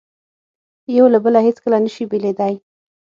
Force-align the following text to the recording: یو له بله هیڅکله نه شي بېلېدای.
یو 0.97 1.05
له 1.13 1.19
بله 1.25 1.39
هیڅکله 1.47 1.77
نه 1.85 1.89
شي 1.95 2.03
بېلېدای. 2.11 2.55